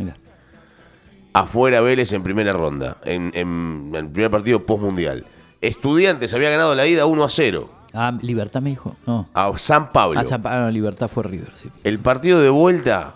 [1.33, 5.25] Afuera Vélez en primera ronda, en, en el primer partido postmundial.
[5.61, 8.97] Estudiantes había ganado la ida 1 a 0 Ah, Libertad me dijo.
[9.07, 9.29] No.
[9.33, 10.21] a San Pablo.
[10.21, 11.69] Ah, San Pa- ah, no, Libertad fue River, sí.
[11.85, 13.15] El partido de vuelta,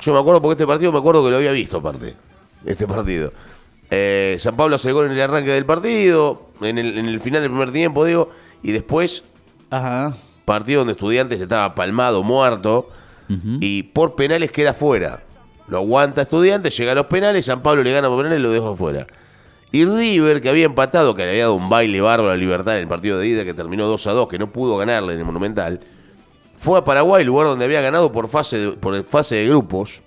[0.00, 2.14] yo me acuerdo porque este partido me acuerdo que lo había visto aparte.
[2.64, 3.32] Este partido.
[3.90, 7.20] Eh, San Pablo hace el gol en el arranque del partido, en el, en el
[7.20, 8.28] final del primer tiempo, digo,
[8.62, 9.24] y después
[9.72, 10.14] Ajá.
[10.44, 12.88] partido donde Estudiantes estaba palmado, muerto,
[13.60, 15.20] y por penales queda fuera.
[15.66, 18.50] Lo aguanta Estudiantes, llega a los penales, San Pablo le gana por penales y lo
[18.50, 19.06] deja afuera.
[19.70, 22.82] Y River, que había empatado, que le había dado un baile bárbaro a Libertad en
[22.82, 25.24] el partido de ida, que terminó 2 a 2, que no pudo ganarle en el
[25.24, 25.80] Monumental,
[26.58, 30.02] fue a Paraguay, lugar donde había ganado por fase de, por fase de grupos.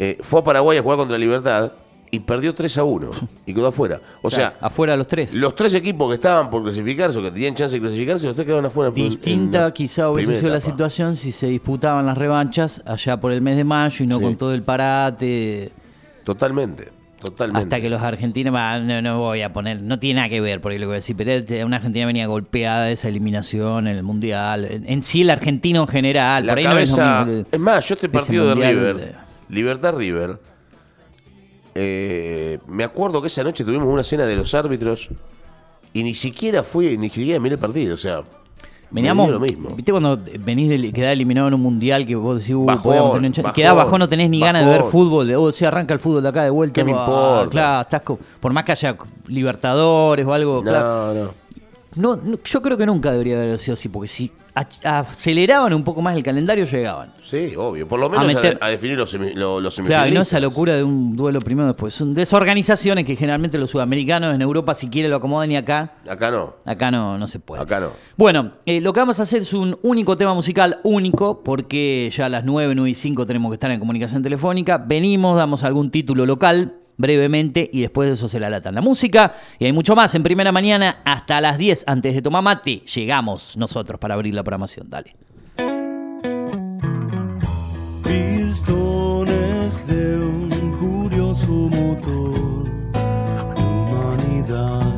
[0.00, 1.72] Eh, fue a Paraguay a jugar contra Libertad
[2.12, 3.10] y perdió 3 a 1
[3.46, 4.00] y quedó afuera.
[4.22, 5.32] O sea, afuera los tres.
[5.34, 8.46] los tres equipos que estaban por clasificarse o que tenían chance de clasificarse, los tres
[8.46, 8.90] quedaron afuera.
[8.90, 13.42] Distinta en quizá hubiese sido la situación si se disputaban las revanchas allá por el
[13.42, 14.24] mes de mayo y no Sí.
[14.24, 15.72] con todo el parate.
[16.24, 16.88] Totalmente,
[17.20, 17.62] totalmente.
[17.62, 20.72] Hasta que los argentinos, no, no voy a poner, no tiene nada que ver por
[20.72, 23.86] ahí lo que voy a decir, pero este, una Argentina venía golpeada de esa eliminación
[23.86, 24.64] en el Mundial.
[24.64, 27.44] En, en sí el argentino en general, La por ahí no es cabeza.
[27.50, 29.14] Es, más, yo este partido de River.
[29.48, 30.38] Libertad River,
[31.74, 35.08] eh, me acuerdo que esa noche tuvimos una cena de los árbitros
[35.92, 37.94] y ni siquiera fui, ni siquiera miré el partido.
[37.94, 38.22] O sea,
[38.90, 39.68] Veníamos, me lo mismo.
[39.74, 43.12] ¿viste cuando venís de quedar eliminado en un mundial que vos decís, uh, Bajón, podíamos
[43.12, 45.94] tener un quedás bajón, no tenés ni ganas de ver fútbol, de, oh, si arranca
[45.94, 46.74] el fútbol de acá de vuelta.
[46.74, 47.50] ¿Qué me bah, importa?
[47.50, 48.02] Claro, estás
[48.40, 48.96] por más que haya
[49.28, 51.14] Libertadores o algo, claro.
[51.14, 51.34] no,
[51.96, 52.16] no.
[52.16, 54.30] No, yo creo que nunca debería haber sido así, porque si
[54.84, 57.12] aceleraban un poco más el calendario, llegaban.
[57.22, 57.86] Sí, obvio.
[57.86, 60.40] Por lo menos a, meter- a definir los, semi- lo- los Claro, y no esa
[60.40, 61.94] locura de un duelo primero después.
[61.94, 66.30] Son desorganizaciones que generalmente los sudamericanos en Europa, si quieren, lo acomodan y acá, Acá
[66.30, 66.54] no.
[66.64, 67.62] acá no, no se puede.
[67.62, 67.90] Acá no.
[68.16, 72.26] Bueno, eh, lo que vamos a hacer es un único tema musical, único, porque ya
[72.26, 74.78] a las 9, 9 y 5 tenemos que estar en comunicación telefónica.
[74.78, 79.32] Venimos, damos algún título local brevemente y después de eso se la latan la música.
[79.58, 82.82] Y hay mucho más en primera mañana hasta las 10 antes de tomar mate.
[82.94, 84.88] Llegamos nosotros para abrir la programación.
[84.88, 85.16] Dale.
[88.04, 92.70] Pistones de un curioso motor
[93.56, 94.90] humanidad.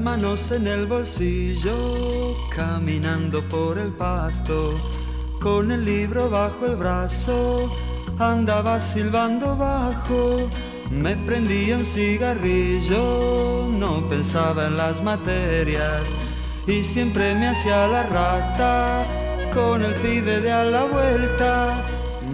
[0.00, 4.74] Manos en el bolsillo, caminando por el pasto,
[5.40, 7.68] con el libro bajo el brazo,
[8.18, 10.36] andaba silbando bajo,
[10.90, 16.02] me prendía un cigarrillo, no pensaba en las materias
[16.66, 19.02] y siempre me hacía la rata
[19.52, 21.84] con el pibe de a la vuelta.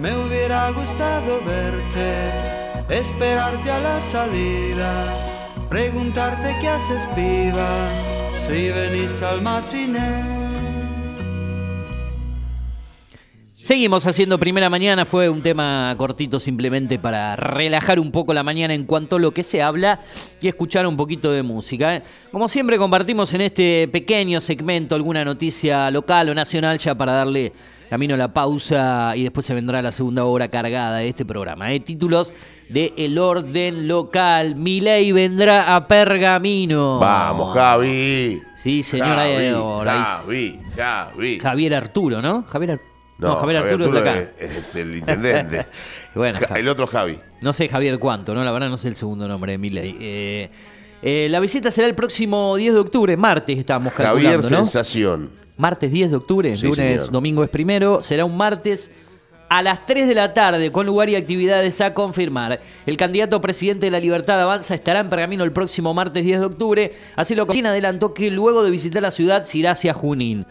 [0.01, 2.29] Me hubiera gustado verte,
[2.89, 5.34] esperarte a la salida.
[5.69, 7.87] Preguntarte qué haces piba
[8.47, 10.35] si venís al matiné.
[13.65, 18.75] Seguimos haciendo primera mañana, fue un tema cortito simplemente para relajar un poco la mañana
[18.75, 20.01] en cuanto a lo que se habla
[20.39, 21.95] y escuchar un poquito de música.
[21.95, 22.03] ¿eh?
[22.31, 27.53] Como siempre compartimos en este pequeño segmento alguna noticia local o nacional ya para darle
[27.89, 31.71] camino a la pausa y después se vendrá la segunda hora cargada de este programa.
[31.73, 31.79] ¿eh?
[31.79, 32.33] Títulos
[32.69, 34.55] de El Orden Local.
[34.55, 36.99] Milei vendrá a Pergamino.
[36.99, 38.41] Vamos, Javi.
[38.57, 39.15] Sí, señora.
[39.17, 41.39] Javi, eh, Javi, Javi.
[41.39, 42.43] Javier Arturo, ¿no?
[42.43, 42.81] Javier Ar-
[43.19, 44.19] No, Javier Arturo es de acá.
[44.39, 45.65] es, el intendente.
[46.15, 46.61] Bueno, Javi.
[46.61, 47.19] el otro Javi.
[47.41, 48.41] No sé Javier cuánto, ¿no?
[48.45, 49.97] La verdad no sé el segundo nombre de Milei.
[49.99, 50.49] Eh,
[51.01, 54.63] eh, la visita será el próximo 10 de octubre, martes estamos calculando, Javier ¿no?
[54.63, 55.29] Sensación.
[55.57, 57.11] Martes 10 de octubre, Sí, lunes, señor.
[57.11, 58.91] domingo es primero, será un martes
[59.47, 62.59] a las 3 de la tarde, con lugar y actividades a confirmar.
[62.85, 66.39] El candidato a presidente de la Libertad Avanza estará en Pergamino el próximo martes 10
[66.39, 69.93] de octubre, así lo quien adelantó que luego de visitar la ciudad se irá hacia
[69.93, 70.45] Junín.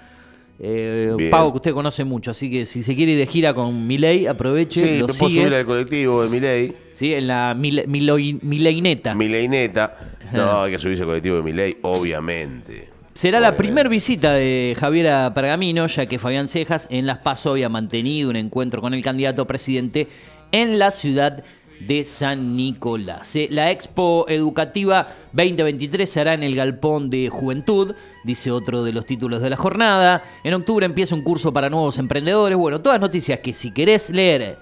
[0.61, 1.31] Eh, Bien.
[1.33, 4.29] pago que usted conoce mucho, así que si se quiere ir de gira con Milei,
[4.29, 6.73] aproveche, Sí, lo puedo sigue, subir al colectivo de Milei.
[6.93, 7.13] ¿sí?
[7.13, 9.15] en la Mileineta.
[9.17, 9.97] Mileineta.
[10.33, 12.94] No, hay que subirse al colectivo de Milei, obviamente.
[13.15, 17.53] Será la primera visita de Javier a Pergamino, ya que Fabián Cejas en Las Paso
[17.53, 20.09] había mantenido un encuentro con el candidato a presidente
[20.51, 21.45] en la ciudad
[21.79, 23.37] de San Nicolás.
[23.37, 27.95] Eh, La Expo Educativa 2023 se hará en el Galpón de Juventud,
[28.25, 30.25] dice otro de los títulos de la jornada.
[30.43, 32.59] En octubre empieza un curso para nuevos emprendedores.
[32.59, 34.59] Bueno, todas noticias que si querés leer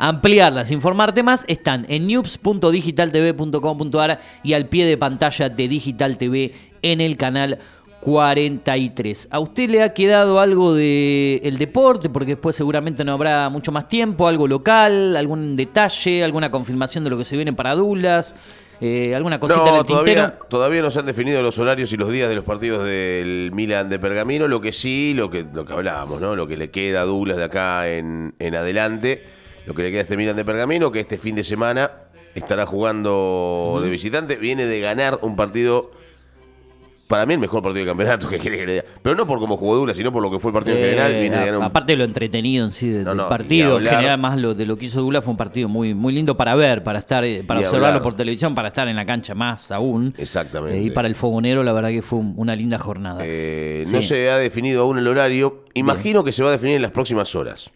[0.00, 7.02] ampliarlas, informarte más, están en news.digitaltv.com.ar y al pie de pantalla de Digital TV en
[7.02, 7.58] el canal
[8.00, 9.28] 43.
[9.30, 12.08] ¿A usted le ha quedado algo de el deporte?
[12.08, 17.10] Porque después seguramente no habrá mucho más tiempo, algo local, algún detalle, alguna confirmación de
[17.10, 18.34] lo que se viene para Dulas,
[18.80, 19.94] eh, alguna cosita en No, tintero.
[20.04, 23.50] todavía, todavía no se han definido los horarios y los días de los partidos del
[23.52, 24.48] Milan de Pergamino.
[24.48, 26.34] Lo que sí, lo que, lo que hablábamos, ¿no?
[26.34, 29.22] Lo que le queda a Douglas de acá en, en adelante,
[29.66, 31.90] lo que le queda a este Milan de Pergamino, que este fin de semana
[32.34, 34.36] estará jugando de visitante.
[34.36, 35.90] Viene de ganar un partido,
[37.10, 38.84] para mí el mejor partido de campeonato que quiere que le diga.
[39.02, 40.86] Pero no por cómo jugó Douglas, sino por lo que fue el partido en Eh,
[40.90, 41.12] general.
[41.12, 43.28] Viene de a- ganar un Aparte de lo entretenido en sí de- No, del no,
[43.28, 46.12] partido, en general más lo de lo que hizo Dula fue un partido muy, muy
[46.12, 48.02] lindo para ver, para estar, eh, para Ni observarlo hablar.
[48.02, 50.14] por televisión, para estar en la cancha más aún.
[50.16, 50.78] Exactamente.
[50.78, 53.20] Eh, y para el fogonero la verdad que fue un- una linda jornada.
[53.24, 53.92] Eh, Sí.
[53.92, 55.64] No se ha definido aún el horario.
[55.74, 57.70] Imagino que se va a definir en las próximas horas.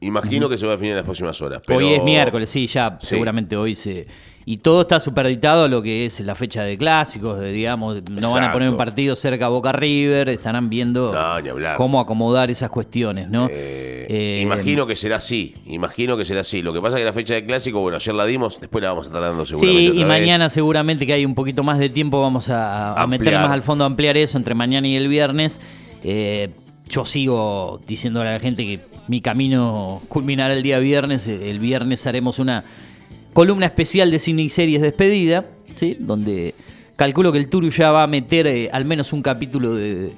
[0.00, 1.60] Imagino que se va a definir en las próximas horas.
[1.66, 3.08] pero- Hoy es miércoles, sí, ya Sí.
[3.08, 4.06] seguramente hoy se...
[4.50, 8.32] Y todo está superditado a lo que es la fecha de clásicos, de, digamos, no
[8.32, 12.70] van a poner un partido cerca a Boca River, estarán viendo No, cómo acomodar esas
[12.70, 13.48] cuestiones, ¿no?
[13.50, 16.62] Eh, Eh, imagino que será así, imagino que será así.
[16.62, 18.88] Lo que pasa es que la fecha de clásico, bueno, ayer la dimos, después la
[18.88, 19.80] vamos a estar dando seguramente.
[19.82, 20.08] Sí, otra y vez.
[20.08, 23.84] mañana seguramente que hay un poquito más de tiempo, vamos a, meter más al fondo,
[23.84, 25.60] a ampliar eso entre mañana y el viernes.
[26.02, 26.48] Eh,
[26.88, 31.26] yo sigo diciéndole a la gente que mi camino culminará el día viernes.
[31.26, 32.64] El viernes haremos una
[33.38, 35.44] columna especial de cine y series despedida,
[35.76, 35.96] ¿sí?
[36.00, 36.56] donde
[36.96, 40.10] calculo que el Turu ya va a meter eh, al menos un capítulo de...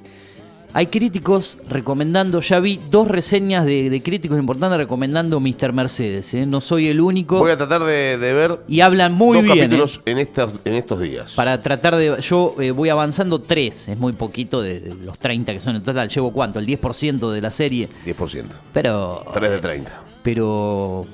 [0.73, 5.71] Hay críticos recomendando, ya vi dos reseñas de, de críticos importantes recomendando Mr.
[5.71, 6.47] Mercedes, ¿eh?
[6.47, 7.37] no soy el único.
[7.37, 9.57] Voy a tratar de, de ver Y hablan muy dos bien.
[9.57, 9.61] ¿eh?
[9.61, 11.33] capítulos en, estas, en estos días.
[11.35, 12.19] Para tratar de.
[12.21, 15.83] Yo eh, voy avanzando tres, es muy poquito de, de los 30 que son en
[15.83, 16.09] total.
[16.09, 16.57] Llevo cuánto?
[16.57, 17.87] El 10% de la serie.
[18.03, 18.45] 10%.
[18.73, 19.25] Pero.
[19.31, 20.03] 3 de 30.
[20.23, 21.05] Pero.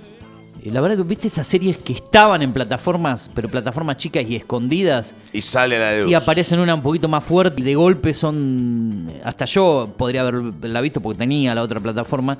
[0.63, 4.35] Eh, La verdad que viste esas series que estaban en plataformas, pero plataformas chicas y
[4.35, 6.09] escondidas, Y sale a la luz.
[6.09, 9.11] y aparecen una un poquito más fuerte y de golpe son.
[9.23, 12.37] Hasta yo podría haberla visto porque tenía la otra plataforma.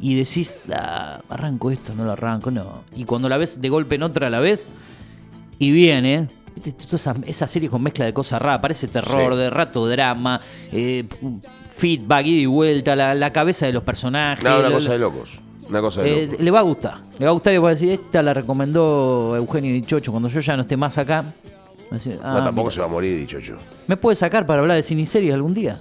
[0.00, 2.82] Y decís, "Ah, arranco esto, no lo arranco, no.
[2.94, 4.68] Y cuando la ves de golpe en otra, la ves
[5.58, 6.28] y viene.
[6.54, 6.72] ¿Viste?
[6.72, 8.60] Todas esas, esas series con mezcla de cosas raras.
[8.60, 9.38] Parece terror, Sí.
[9.38, 10.40] de rato drama,
[10.72, 11.04] eh,
[11.76, 14.44] feedback, ida y vuelta, la, la cabeza de los personajes.
[14.44, 15.30] No, una la- cosa de locos.
[15.68, 16.94] Una cosa de eh, le va a gustar.
[17.18, 20.10] Le va a gustar y va a decir, esta la recomendó Eugenio Dichocho.
[20.12, 21.22] Cuando yo ya no esté más acá.
[21.90, 23.56] no, "Ah, tampoco mira, se va a morir, dicho yo.
[23.86, 25.76] ¿Me puede sacar para hablar de cine algún día?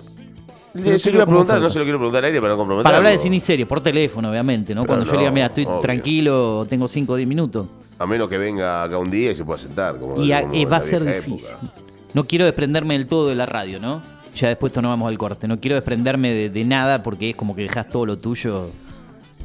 [0.74, 2.84] Le, se lo preguntar, no se lo quiero preguntar al aire para no comprometerlo.
[2.84, 4.86] Para hablar de cine y series, por teléfono, obviamente, ¿no?
[4.86, 5.80] Cuando yo le diga, mira, estoy obvio.
[5.80, 7.68] tranquilo, tengo 5 o 10 minutos.
[8.00, 10.00] A menos que venga acá un día y se pueda sentar.
[10.00, 11.48] Como, Y a- como eh, va a ser difícil.
[11.52, 11.72] época.
[12.16, 14.02] No quiero desprenderme del todo de la radio, ¿no?
[14.36, 15.48] Ya después esto no vamos al corte.
[15.48, 18.70] No quiero desprenderme de, de nada porque es como que dejas todo lo tuyo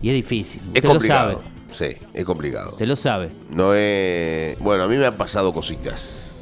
[0.03, 0.61] y es difícil.
[0.61, 1.32] Es Usted lo complicado.
[1.32, 1.94] sabe.
[1.96, 2.70] Sí, es complicado.
[2.70, 3.28] Usted lo sabe.
[3.51, 4.59] No es.
[4.59, 6.34] Bueno, a mí me han pasado cositas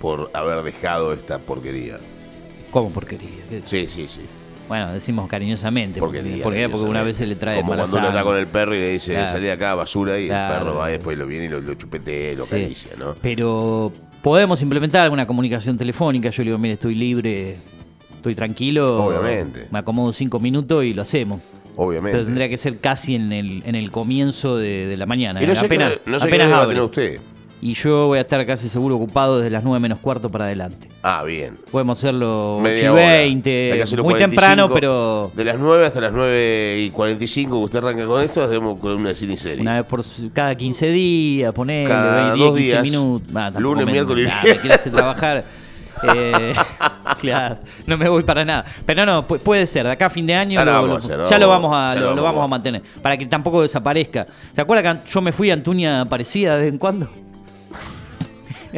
[0.00, 1.98] por haber dejado esta porquería.
[2.70, 3.28] ¿Cómo porquería?
[3.48, 4.20] ¿Qué- Sí, sí, sí.
[4.68, 6.00] Bueno, decimos cariñosamente.
[6.00, 6.42] Porque, Porquería.
[6.42, 8.80] porque, porque una vez se le trae Como cuando uno está con el perro y
[8.80, 9.30] le dice, Claro.
[9.30, 10.54] salí de acá, basura, y Claro.
[10.54, 12.54] el perro va y después lo viene y lo, lo chupetea, lo Sí.
[12.56, 13.14] acaricia, ¿no?
[13.20, 13.92] Pero
[14.22, 16.30] podemos implementar alguna comunicación telefónica.
[16.30, 17.56] Yo le digo, mire, estoy libre,
[18.16, 19.04] estoy tranquilo.
[19.04, 19.68] Obviamente.
[19.70, 21.40] Me acomodo cinco minutos y lo hacemos.
[21.76, 22.16] Obviamente.
[22.16, 25.42] Pero tendría que ser casi en el, en el comienzo de, de la mañana.
[25.42, 27.20] y no sé apenas qué, no sé qué apenas hora va a tener usted.
[27.62, 30.86] Y yo voy a estar casi seguro ocupado desde las 9 menos cuarto para adelante.
[31.02, 31.56] Ah, bien.
[31.70, 33.06] Podemos hacerlo 8 Media y hora.
[33.16, 34.30] 20, Hay que hacerlo muy 45.
[34.42, 38.42] temprano, pero De las 9 hasta las 9 y 45 que usted arranca con esto,
[38.42, 39.62] hacemos con una cine serie.
[39.62, 40.04] una vez por
[40.34, 42.82] cada 15 días, ponerle Cada 10, dos 15 días.
[42.82, 43.28] minutos.
[43.34, 44.54] Ah, Lunes, miércoles y viernes.
[44.56, 45.44] me quiere hacer trabajar.
[46.14, 46.52] Eh,
[47.14, 48.64] claro, no me voy para nada.
[48.86, 51.26] Pero no, pu- puede ser, de acá a fin de año no, lo- lo- no,
[51.28, 52.82] ya lo vamos a, lo, lo vamos mantener.
[53.02, 54.26] Para que tampoco desaparezca.
[54.54, 57.08] ¿Se acuerda que yo me fui a Antuña Aparecida de vez en cuando?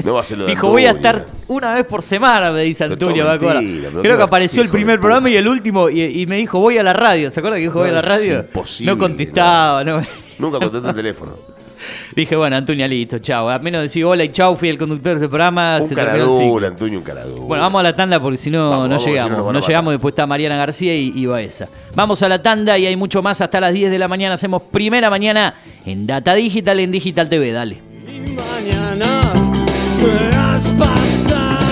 [0.04, 2.60] No va a ser lo de Dijo, voy a estar una vez por semana, me
[2.62, 3.62] dice Pero Antonio, todo me acuerdo.
[3.62, 5.02] mentira, pero Creo qué que apareció el hijo de primer puta.
[5.06, 7.30] programa y el último, y, y me dijo, voy a la radio.
[7.30, 8.34] ¿Se acuerda que dijo, voy a la No, es radio?
[8.40, 10.02] imposible, no contestaba, no.
[10.38, 11.32] Nunca contesté el teléfono.
[12.16, 13.50] Dije, bueno, Antonio, listo, chao.
[13.50, 15.80] A menos de decir hola y chao, fui el conductor de este programa.
[15.82, 17.42] Un se caradura, Antonio, un caradura.
[17.42, 19.38] Bueno, vamos a la tanda porque si no, Vamos, no no llegamos.
[19.38, 19.62] No, matar.
[19.68, 21.68] llegamos, después está Mariana García y, y Baeza.
[21.94, 24.34] Vamos a la tanda y hay mucho más hasta las 10 de la mañana.
[24.34, 25.52] Hacemos primera mañana
[25.84, 27.52] en Data Digital, en Digital TV.
[27.52, 27.76] Dale.
[28.08, 29.32] Y mañana
[29.84, 31.65] serás pasado.